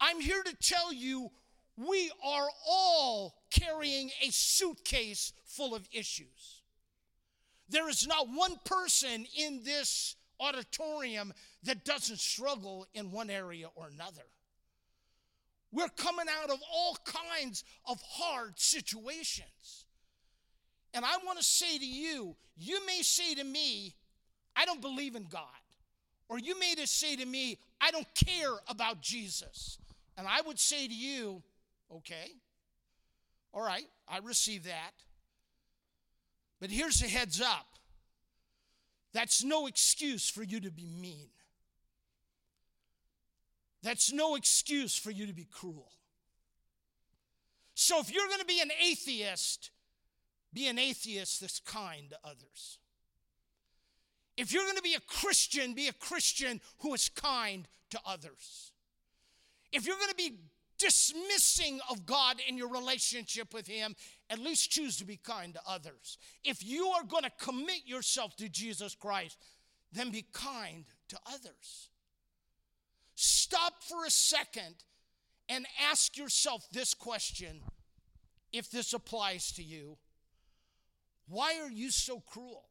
[0.00, 1.30] I'm here to tell you
[1.76, 6.62] we are all carrying a suitcase full of issues.
[7.68, 11.32] There is not one person in this auditorium
[11.64, 14.26] that doesn't struggle in one area or another.
[15.74, 19.86] We're coming out of all kinds of hard situations.
[20.94, 23.96] And I want to say to you, you may say to me,
[24.54, 25.42] I don't believe in God.
[26.28, 29.78] Or you may just say to me, I don't care about Jesus.
[30.16, 31.42] And I would say to you,
[31.92, 32.30] okay,
[33.52, 34.92] all right, I receive that.
[36.60, 37.66] But here's a heads up
[39.12, 41.30] that's no excuse for you to be mean.
[43.84, 45.92] That's no excuse for you to be cruel.
[47.74, 49.70] So if you're going to be an atheist,
[50.54, 52.78] be an atheist that's kind to others.
[54.38, 58.72] If you're going to be a Christian, be a Christian who is kind to others.
[59.70, 60.38] If you're going to be
[60.78, 63.94] dismissing of God in your relationship with Him,
[64.30, 66.16] at least choose to be kind to others.
[66.42, 69.36] If you are going to commit yourself to Jesus Christ,
[69.92, 71.90] then be kind to others.
[73.14, 74.74] Stop for a second
[75.48, 77.60] and ask yourself this question
[78.52, 79.96] if this applies to you.
[81.28, 82.64] Why are you so cruel?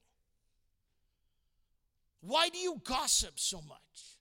[2.21, 4.17] Why do you gossip so much?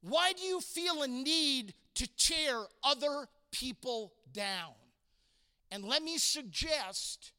[0.00, 4.74] Why do you feel a need to tear other people down?
[5.70, 7.32] And let me suggest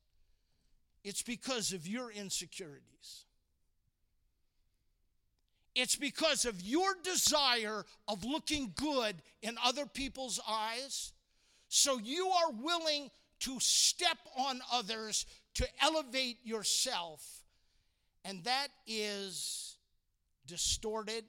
[1.04, 3.26] it's because of your insecurities.
[5.76, 11.14] It's because of your desire of looking good in other people's eyes.
[11.68, 13.10] So you are willing
[13.42, 17.44] to step on others to elevate yourself.
[18.24, 19.78] And that is
[20.46, 21.26] distorted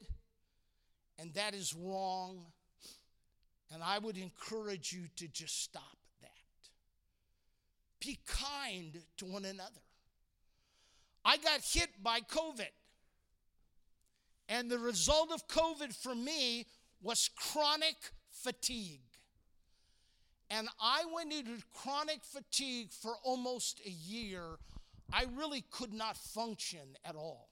[1.18, 2.44] and that is wrong.
[3.72, 6.28] And I would encourage you to just stop that.
[8.00, 9.80] Be kind to one another.
[11.24, 12.68] I got hit by COVID.
[14.48, 16.66] And the result of COVID for me
[17.02, 17.96] was chronic
[18.30, 19.00] fatigue.
[20.50, 24.42] And I went into chronic fatigue for almost a year.
[25.12, 27.48] I really could not function at all.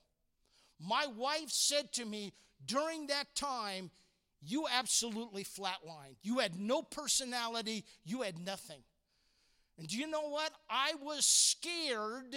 [0.78, 2.32] My wife said to me,
[2.64, 3.90] during that time,
[4.44, 6.16] you absolutely flatlined.
[6.22, 8.82] You had no personality, you had nothing.
[9.78, 10.50] And do you know what?
[10.68, 12.36] I was scared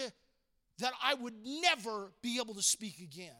[0.79, 3.35] that I would never be able to speak again.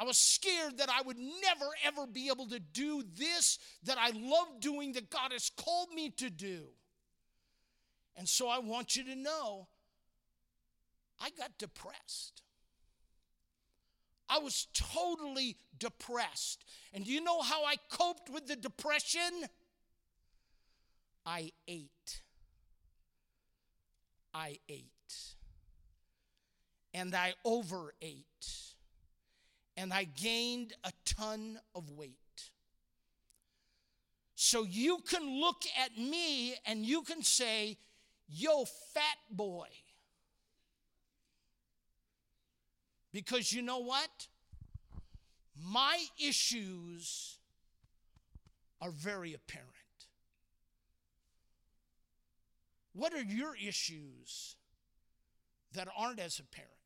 [0.00, 4.08] I was scared that I would never, ever be able to do this that I
[4.14, 6.68] love doing, that God has called me to do.
[8.16, 9.68] And so I want you to know
[11.20, 12.40] I got depressed.
[14.26, 16.64] I was totally depressed.
[16.94, 19.44] And do you know how I coped with the depression?
[21.26, 22.22] I ate.
[24.32, 24.86] I ate.
[26.94, 28.69] And I overate.
[29.80, 32.16] And I gained a ton of weight.
[34.34, 37.78] So you can look at me and you can say,
[38.28, 39.68] Yo, fat boy.
[43.10, 44.28] Because you know what?
[45.58, 47.38] My issues
[48.82, 49.68] are very apparent.
[52.92, 54.56] What are your issues
[55.72, 56.79] that aren't as apparent?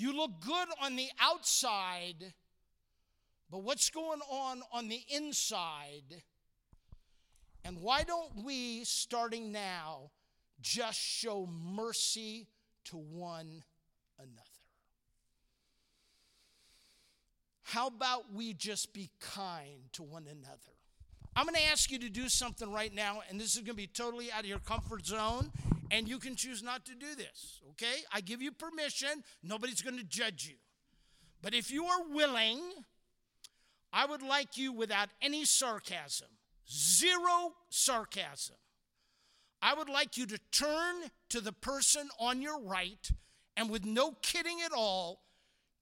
[0.00, 2.32] You look good on the outside,
[3.50, 6.22] but what's going on on the inside?
[7.64, 10.10] And why don't we, starting now,
[10.62, 12.48] just show mercy
[12.86, 13.62] to one
[14.18, 14.50] another.
[17.70, 20.74] how about we just be kind to one another?
[21.36, 23.74] I'm going to ask you to do something right now, and this is going to
[23.74, 25.52] be totally out of your comfort zone,
[25.90, 28.00] and you can choose not to do this, okay?
[28.12, 29.24] I give you permission.
[29.42, 30.56] Nobody's going to judge you.
[31.42, 32.60] But if you are willing,
[33.92, 36.28] I would like you, without any sarcasm,
[36.70, 38.56] zero sarcasm,
[39.62, 40.96] I would like you to turn
[41.30, 43.10] to the person on your right
[43.56, 45.22] and, with no kidding at all,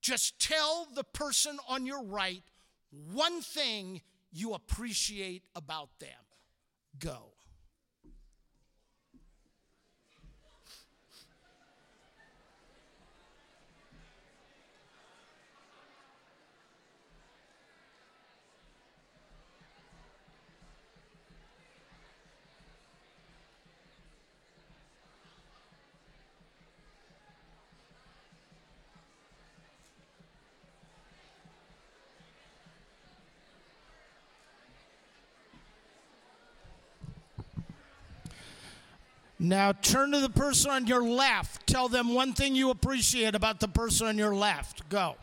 [0.01, 2.43] just tell the person on your right
[2.91, 4.01] one thing
[4.33, 6.09] you appreciate about them.
[6.99, 7.33] Go.
[39.39, 41.67] Now turn to the person on your left.
[41.67, 44.89] Tell them one thing you appreciate about the person on your left.
[44.89, 45.17] Go.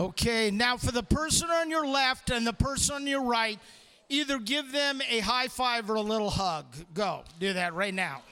[0.00, 3.58] Okay, now for the person on your left and the person on your right,
[4.08, 6.64] either give them a high five or a little hug.
[6.94, 8.22] Go, do that right now.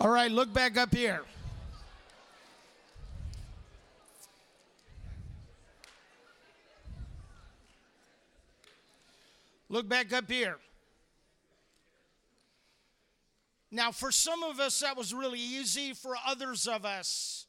[0.00, 1.22] All right, look back up here.
[9.68, 10.56] Look back up here.
[13.70, 15.92] Now, for some of us, that was really easy.
[15.92, 17.46] For others of us,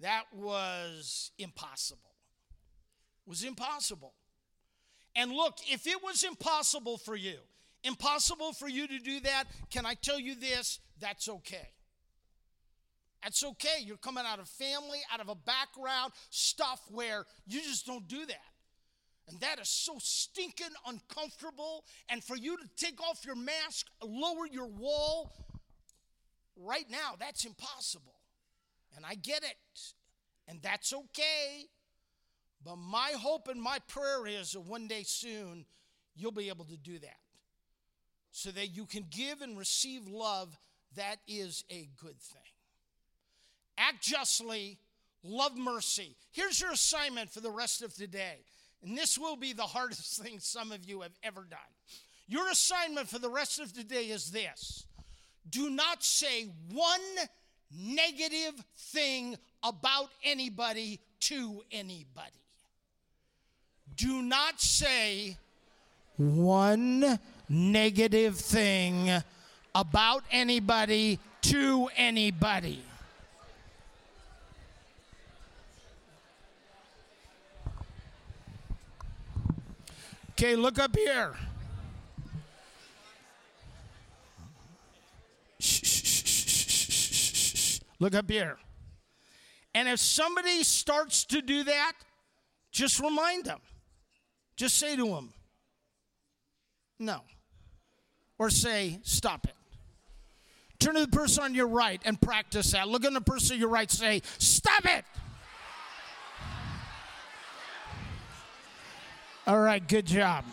[0.00, 2.10] that was impossible.
[3.26, 4.12] It was impossible.
[5.16, 7.38] And look, if it was impossible for you,
[7.84, 10.80] impossible for you to do that, can I tell you this?
[11.00, 11.68] That's okay.
[13.22, 13.80] That's okay.
[13.80, 18.26] You're coming out of family, out of a background, stuff where you just don't do
[18.26, 18.51] that.
[19.28, 21.84] And that is so stinking uncomfortable.
[22.08, 25.32] And for you to take off your mask, lower your wall,
[26.56, 28.14] right now, that's impossible.
[28.96, 29.92] And I get it.
[30.48, 31.66] And that's okay.
[32.64, 35.64] But my hope and my prayer is that one day soon
[36.14, 37.16] you'll be able to do that.
[38.32, 40.56] So that you can give and receive love.
[40.96, 42.42] That is a good thing.
[43.78, 44.78] Act justly,
[45.22, 46.16] love mercy.
[46.30, 48.44] Here's your assignment for the rest of today
[48.84, 51.58] and this will be the hardest thing some of you have ever done.
[52.28, 54.86] Your assignment for the rest of today is this
[55.48, 57.00] do not say one
[57.70, 62.30] negative thing about anybody to anybody.
[63.96, 65.36] Do not say
[66.16, 67.18] one
[67.48, 69.10] negative thing
[69.74, 72.82] about anybody to anybody.
[80.42, 81.36] Okay, look up here.
[88.00, 88.56] Look up here.
[89.72, 91.92] And if somebody starts to do that,
[92.72, 93.60] just remind them.
[94.56, 95.32] Just say to them,
[96.98, 97.20] no.
[98.36, 99.54] Or say, stop it.
[100.80, 102.88] Turn to the person on your right and practice that.
[102.88, 105.04] Look at the person on your right, say, stop it.
[109.44, 110.44] All right, good job.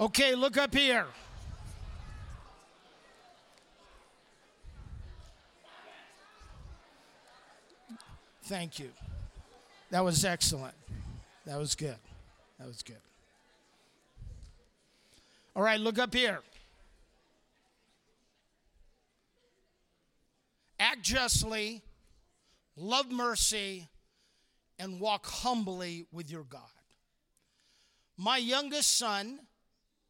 [0.00, 1.04] Okay, look up here.
[8.44, 8.88] Thank you.
[9.90, 10.74] That was excellent.
[11.44, 11.96] That was good.
[12.58, 12.96] That was good.
[15.54, 16.40] All right, look up here.
[20.80, 21.82] Act justly
[22.76, 23.88] love mercy,
[24.78, 26.60] and walk humbly with your God.
[28.16, 29.40] My youngest son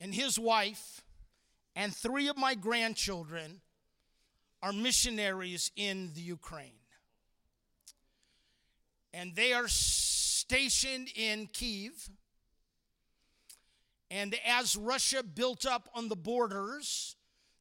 [0.00, 1.02] and his wife
[1.76, 3.60] and three of my grandchildren
[4.62, 6.72] are missionaries in the Ukraine.
[9.12, 12.08] And they are stationed in Kiev.
[14.10, 17.16] And as Russia built up on the borders,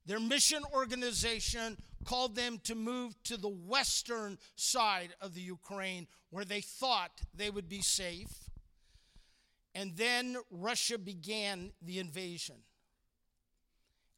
[0.06, 6.46] their mission organization called them to move to the western side of the Ukraine where
[6.46, 8.50] they thought they would be safe.
[9.74, 12.58] And then Russia began the invasion.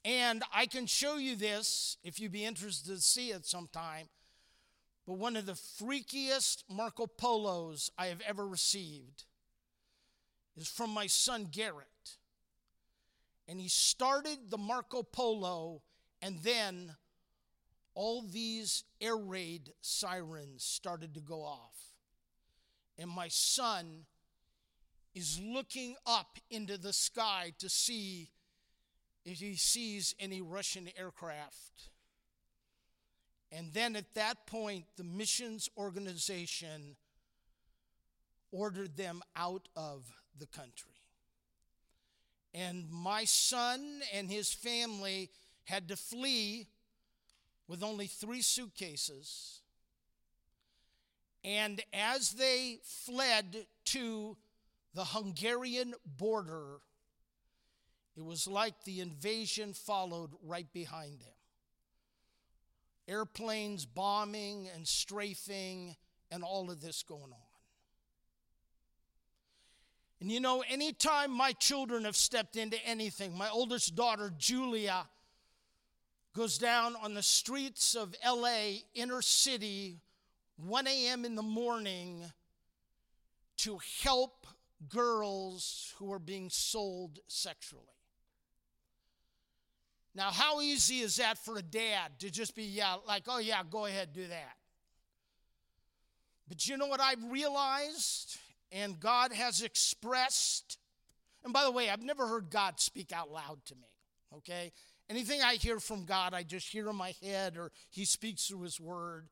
[0.05, 4.07] And I can show you this if you'd be interested to see it sometime.
[5.05, 9.25] But one of the freakiest Marco Polos I have ever received
[10.55, 12.17] is from my son Garrett.
[13.47, 15.81] And he started the Marco Polo,
[16.21, 16.95] and then
[17.95, 21.93] all these air raid sirens started to go off.
[22.97, 24.05] And my son
[25.13, 28.31] is looking up into the sky to see
[29.25, 31.89] if he sees any Russian aircraft.
[33.51, 36.95] And then at that point, the missions organization
[38.51, 40.91] ordered them out of the country.
[42.53, 45.29] And my son and his family
[45.65, 46.67] had to flee
[47.67, 49.61] with only three suitcases.
[51.43, 54.37] And as they fled to
[54.93, 56.79] the Hungarian border,
[58.15, 61.29] it was like the invasion followed right behind them.
[63.07, 65.95] Airplanes bombing and strafing,
[66.31, 67.37] and all of this going on.
[70.21, 75.05] And you know, anytime my children have stepped into anything, my oldest daughter, Julia,
[76.33, 79.99] goes down on the streets of LA, inner city,
[80.57, 81.25] 1 a.m.
[81.25, 82.23] in the morning
[83.57, 84.47] to help
[84.89, 87.83] girls who are being sold sexually.
[90.15, 93.61] Now, how easy is that for a dad to just be, yeah, like, oh, yeah,
[93.69, 94.55] go ahead, do that?
[96.47, 98.37] But you know what I've realized
[98.71, 100.77] and God has expressed?
[101.43, 103.87] And by the way, I've never heard God speak out loud to me,
[104.37, 104.71] okay?
[105.09, 108.61] Anything I hear from God, I just hear in my head or He speaks through
[108.61, 109.27] His Word.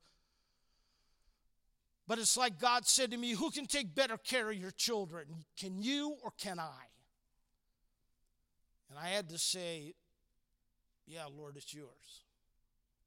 [2.06, 5.26] But it's like God said to me, Who can take better care of your children?
[5.58, 6.92] Can you or can I?
[8.90, 9.94] And I had to say,
[11.06, 12.24] yeah, Lord, it's yours.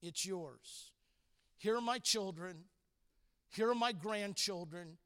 [0.02, 0.92] It's yours.
[1.58, 2.66] Here are my children.
[3.52, 4.98] Here are my grandchildren.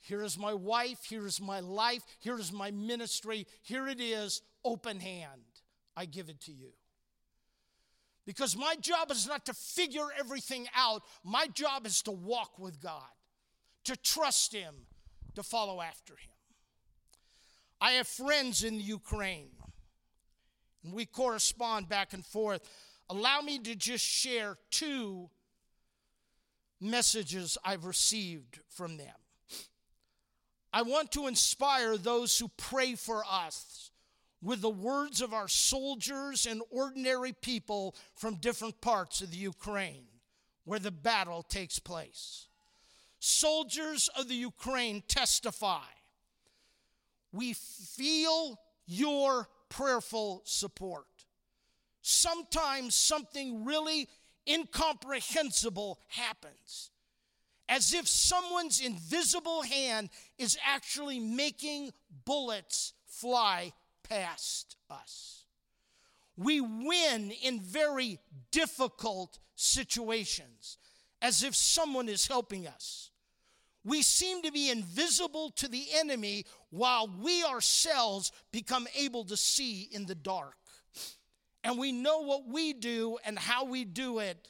[0.00, 1.04] Here is my wife.
[1.04, 2.02] Here is my life.
[2.18, 3.46] Here is my ministry.
[3.62, 5.42] Here it is, open hand.
[5.96, 6.72] I give it to you.
[8.24, 12.80] Because my job is not to figure everything out, my job is to walk with
[12.80, 13.02] God,
[13.84, 14.74] to trust Him,
[15.34, 16.30] to follow after Him.
[17.80, 19.50] I have friends in Ukraine
[20.84, 22.68] and we correspond back and forth.
[23.08, 25.30] Allow me to just share two
[26.80, 29.14] messages I've received from them.
[30.72, 33.90] I want to inspire those who pray for us
[34.42, 40.04] with the words of our soldiers and ordinary people from different parts of the Ukraine
[40.64, 42.48] where the battle takes place.
[43.20, 45.86] Soldiers of the Ukraine testify.
[47.32, 51.06] We feel your prayerful support.
[52.02, 54.08] Sometimes something really
[54.46, 56.90] incomprehensible happens,
[57.68, 61.92] as if someone's invisible hand is actually making
[62.24, 63.72] bullets fly
[64.12, 65.44] past us.
[66.36, 68.18] We win in very
[68.50, 70.78] difficult situations,
[71.20, 73.12] as if someone is helping us
[73.84, 79.88] we seem to be invisible to the enemy while we ourselves become able to see
[79.90, 80.56] in the dark.
[81.64, 84.48] And we know what we do and how we do it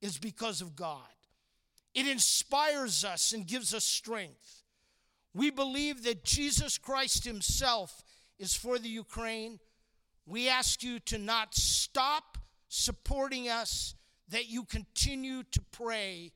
[0.00, 1.00] is because of God.
[1.94, 4.62] It inspires us and gives us strength.
[5.34, 8.02] We believe that Jesus Christ Himself
[8.42, 9.60] is for the Ukraine.
[10.26, 12.38] We ask you to not stop
[12.68, 13.94] supporting us,
[14.30, 16.32] that you continue to pray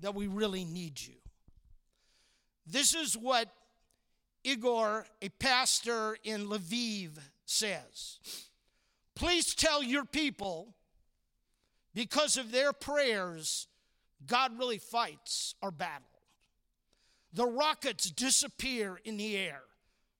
[0.00, 1.14] that we really need you.
[2.66, 3.48] This is what
[4.44, 8.20] Igor, a pastor in Lviv, says.
[9.16, 10.74] Please tell your people,
[11.94, 13.66] because of their prayers,
[14.24, 16.06] God really fights our battle.
[17.32, 19.62] The rockets disappear in the air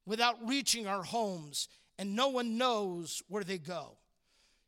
[0.07, 3.98] without reaching our homes, and no one knows where they go.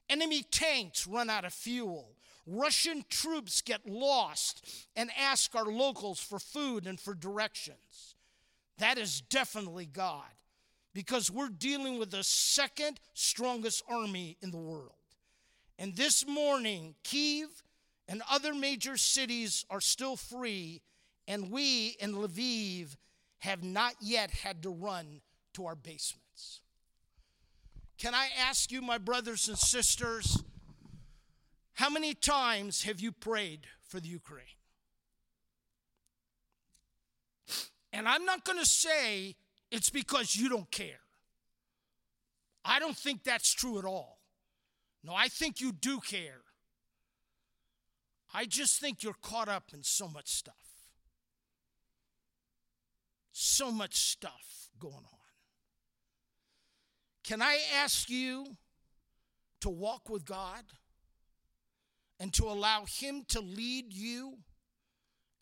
[0.09, 2.16] Enemy tanks run out of fuel.
[2.47, 8.14] Russian troops get lost and ask our locals for food and for directions.
[8.78, 10.22] That is definitely God.
[10.97, 14.95] because we're dealing with the second strongest army in the world.
[15.78, 17.62] And this morning, Kiev
[18.09, 20.80] and other major cities are still free,
[21.28, 22.97] and we in Lviv
[23.39, 25.20] have not yet had to run
[25.55, 26.61] to our basements.
[27.99, 30.43] Can I ask you, my brothers and sisters,
[31.74, 34.45] how many times have you prayed for the Ukraine?
[37.93, 39.37] And I'm not going to say
[39.70, 41.01] it's because you don't care.
[42.64, 44.18] I don't think that's true at all.
[45.03, 46.43] No, I think you do care.
[48.34, 50.66] I just think you're caught up in so much stuff.
[53.39, 55.03] So much stuff going on.
[57.22, 58.47] Can I ask you
[59.61, 60.62] to walk with God
[62.18, 64.39] and to allow Him to lead you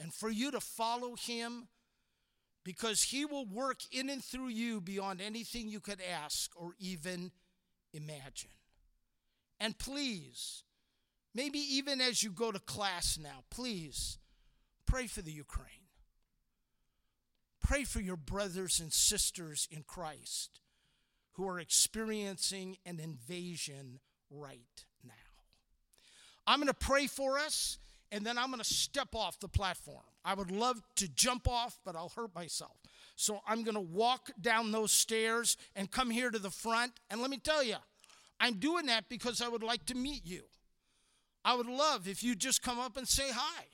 [0.01, 1.69] and for you to follow Him
[2.65, 7.31] because He will work in and through you beyond anything you could ask or even
[7.93, 8.51] imagine.
[9.61, 10.65] And please,
[11.33, 14.19] maybe even as you go to class now, please
[14.85, 15.84] pray for the Ukraine.
[17.65, 20.61] Pray for your brothers and sisters in Christ
[21.33, 24.01] who are experiencing an invasion
[24.31, 25.13] right now.
[26.47, 27.79] I'm going to pray for us
[28.13, 30.05] and then I'm going to step off the platform.
[30.27, 32.77] I would love to jump off, but I'll hurt myself.
[33.17, 36.93] So I'm going to walk down those stairs and come here to the front.
[37.11, 37.77] And let me tell you,
[38.39, 40.43] I'm doing that because I would like to meet you.
[41.45, 43.65] I would love if you just come up and say hi.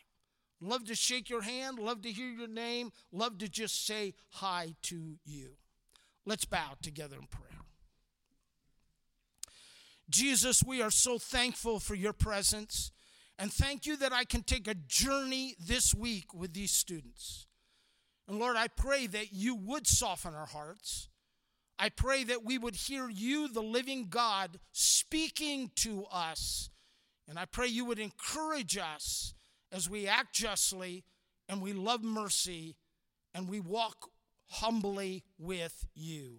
[0.61, 4.75] Love to shake your hand, love to hear your name, love to just say hi
[4.83, 5.53] to you.
[6.27, 7.47] Let's bow together in prayer.
[10.11, 12.93] Jesus, we are so thankful for your presence.
[13.39, 17.47] And thank you that I can take a journey this week with these students.
[18.29, 21.09] And Lord, I pray that you would soften our hearts.
[21.79, 26.69] I pray that we would hear you, the living God, speaking to us.
[27.27, 29.33] And I pray you would encourage us
[29.73, 31.05] as we act justly
[31.49, 32.77] and we love mercy
[33.35, 34.11] and we walk
[34.49, 36.39] humbly with you.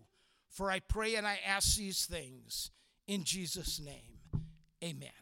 [0.50, 2.72] For I pray and I ask these things
[3.08, 4.44] in Jesus' name.
[4.84, 5.21] Amen.